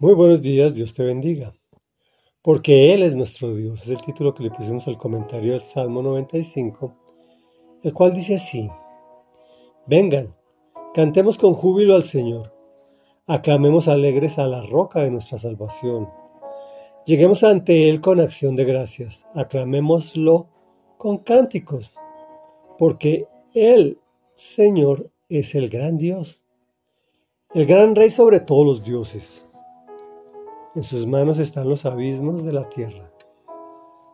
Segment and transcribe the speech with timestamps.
[0.00, 1.52] Muy buenos días, Dios te bendiga.
[2.40, 6.02] Porque Él es nuestro Dios, es el título que le pusimos al comentario del Salmo
[6.02, 6.94] 95,
[7.82, 8.70] el cual dice así,
[9.88, 10.36] Vengan,
[10.94, 12.54] cantemos con júbilo al Señor,
[13.26, 16.08] aclamemos alegres a la roca de nuestra salvación.
[17.04, 20.46] Lleguemos ante Él con acción de gracias, aclamémoslo
[20.96, 21.92] con cánticos,
[22.78, 23.98] porque Él,
[24.34, 26.44] Señor, es el gran Dios,
[27.52, 29.47] el gran Rey sobre todos los dioses.
[30.74, 33.10] En sus manos están los abismos de la tierra.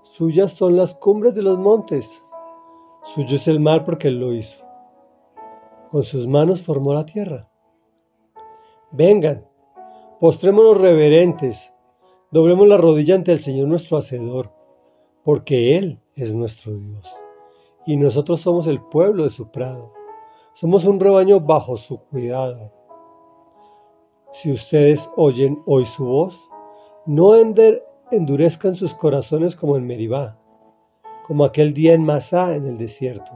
[0.03, 2.23] Suyas son las cumbres de los montes.
[3.03, 4.65] Suyo es el mar porque Él lo hizo.
[5.91, 7.51] Con sus manos formó la tierra.
[8.93, 9.45] Vengan,
[10.21, 11.75] postrémonos reverentes,
[12.31, 14.53] doblemos la rodilla ante el Señor nuestro Hacedor,
[15.25, 17.13] porque Él es nuestro Dios.
[17.87, 19.93] Y nosotros somos el pueblo de su prado.
[20.55, 22.73] Somos un rebaño bajo su cuidado.
[24.45, 26.51] Si ustedes oyen hoy su voz,
[27.07, 27.35] no
[28.11, 30.39] endurezcan sus corazones como en Meribá,
[31.27, 33.33] como aquel día en Masá en el desierto,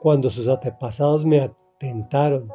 [0.00, 2.52] cuando sus antepasados me atentaron,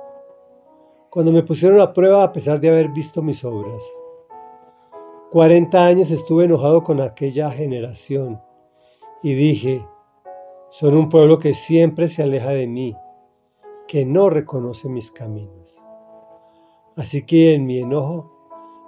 [1.10, 3.84] cuando me pusieron a prueba a pesar de haber visto mis obras.
[5.30, 8.42] Cuarenta años estuve enojado con aquella generación
[9.24, 9.86] y dije,
[10.70, 12.96] son un pueblo que siempre se aleja de mí,
[13.90, 15.81] que no reconoce mis caminos.
[16.98, 18.30] Así que en mi enojo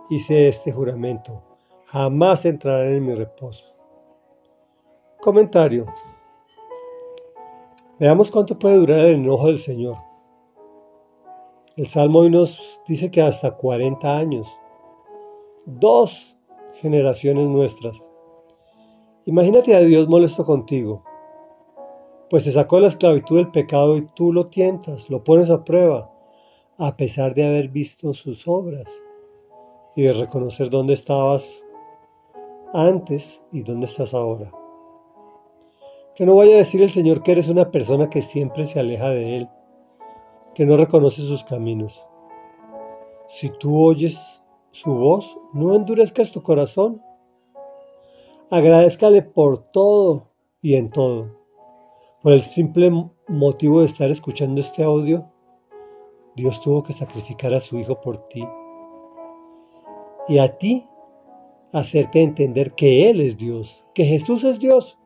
[0.09, 1.42] hice este juramento,
[1.86, 3.64] jamás entrarán en mi reposo.
[5.22, 5.86] Comentario.
[8.00, 9.95] Veamos cuánto puede durar el enojo del Señor.
[11.78, 14.48] El Salmo hoy nos dice que hasta 40 años,
[15.66, 16.36] dos
[16.76, 18.02] generaciones nuestras.
[19.23, 21.06] Imagínate a Dios molesto contigo,
[22.30, 26.12] pues te sacó la esclavitud del pecado y tú lo tientas, lo pones a prueba
[26.78, 28.88] a pesar de haber visto sus obras
[29.96, 31.64] y de reconocer dónde estabas
[32.74, 34.52] antes y dónde estás ahora.
[36.16, 39.10] Que no vaya a decir el Señor que eres una persona que siempre se aleja
[39.10, 39.50] de Él,
[40.56, 42.00] que no reconoce sus caminos.
[43.30, 44.17] Si tú oyes
[44.72, 47.02] su voz, no endurezcas tu corazón.
[48.50, 50.30] Agradezcale por todo
[50.62, 51.28] y en todo.
[52.22, 52.92] Por el simple
[53.28, 55.33] motivo de estar escuchando este audio,
[56.36, 58.48] Dios tuvo que sacrificar a su Hijo por ti.
[60.27, 60.86] Y a ti
[61.71, 64.98] hacerte entender que Él es Dios, que Jesús es Dios,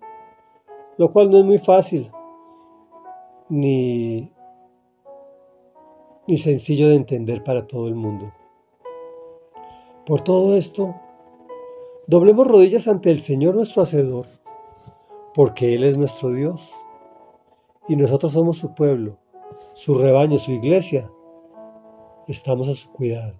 [0.97, 2.11] lo cual no es muy fácil
[3.49, 4.31] ni,
[6.27, 8.31] ni sencillo de entender para todo el mundo.
[10.05, 10.95] Por todo esto,
[12.07, 14.27] doblemos rodillas ante el Señor nuestro Hacedor,
[15.33, 16.69] porque Él es nuestro Dios
[17.88, 19.17] y nosotros somos su pueblo,
[19.73, 21.09] su rebaño, su iglesia,
[22.27, 23.35] estamos a su cuidado.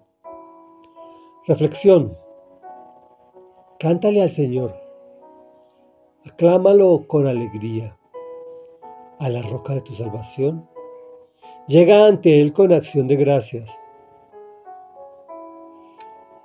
[1.46, 2.16] Reflexión.
[3.78, 4.74] Cántale al Señor.
[6.26, 7.96] Aclámalo con alegría.
[9.18, 10.68] A la roca de tu salvación.
[11.66, 13.70] Llega ante Él con acción de gracias.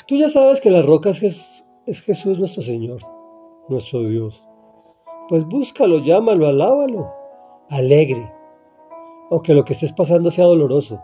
[0.06, 3.00] Tú ya sabes que la roca es, es Jesús nuestro Señor,
[3.70, 4.44] nuestro Dios.
[5.30, 7.14] Pues búscalo, llámalo, alábalo,
[7.70, 8.30] alegre,
[9.31, 11.02] aunque lo que estés pasando sea doloroso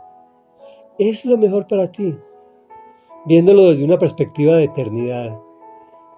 [1.00, 2.16] es lo mejor para ti,
[3.26, 5.40] viéndolo desde una perspectiva de eternidad,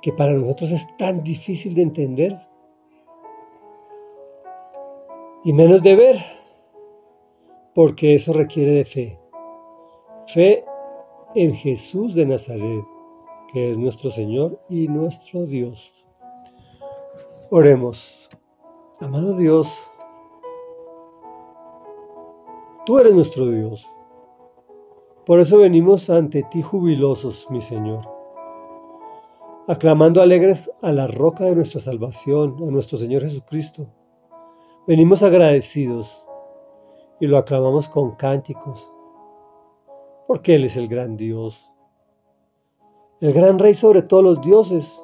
[0.02, 2.40] que para nosotros es tan difícil de entender
[5.44, 6.18] y menos de ver,
[7.74, 9.20] porque eso requiere de fe.
[10.28, 10.66] Fe
[11.36, 12.86] en Jesús de Nazaret,
[13.54, 15.94] que es nuestro Señor y nuestro Dios.
[17.50, 18.30] Oremos.
[19.00, 19.68] Amado Dios,
[22.86, 23.84] tú eres nuestro Dios.
[25.26, 28.10] Por eso venimos ante ti jubilosos, mi Señor,
[29.68, 33.86] aclamando alegres a la roca de nuestra salvación, a nuestro Señor Jesucristo.
[34.88, 36.26] Venimos agradecidos
[37.20, 38.92] y lo aclamamos con cánticos,
[40.28, 41.70] porque Él es el gran Dios,
[43.20, 45.04] el gran Rey sobre todos los dioses.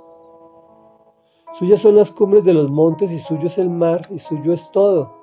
[1.53, 4.71] Suyas son las cumbres de los montes y suyo es el mar y suyo es
[4.71, 5.13] todo,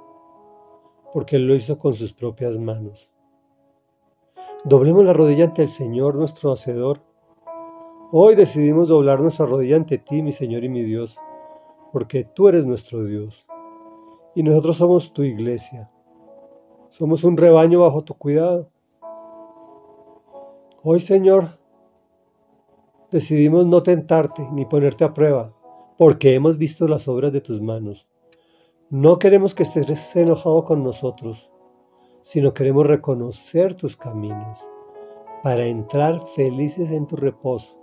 [1.12, 3.10] porque Él lo hizo con sus propias manos.
[4.66, 7.02] Doblemos la rodilla ante el Señor nuestro Hacedor.
[8.10, 11.18] Hoy decidimos doblar nuestra rodilla ante ti, mi Señor y mi Dios,
[11.92, 13.44] porque tú eres nuestro Dios
[14.34, 15.90] y nosotros somos tu iglesia.
[16.88, 18.70] Somos un rebaño bajo tu cuidado.
[20.82, 21.58] Hoy, Señor,
[23.10, 25.52] decidimos no tentarte ni ponerte a prueba,
[25.98, 28.08] porque hemos visto las obras de tus manos.
[28.88, 31.50] No queremos que estés enojado con nosotros
[32.24, 34.58] sino queremos reconocer tus caminos,
[35.42, 37.78] para entrar felices en tu reposo,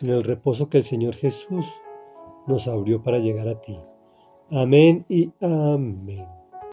[0.00, 1.66] en el reposo que el Señor Jesús
[2.46, 3.78] nos abrió para llegar a ti.
[4.50, 6.39] Amén y amén.